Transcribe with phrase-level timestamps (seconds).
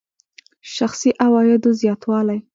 [0.75, 2.37] شخصي عوایدو زیاتوالی.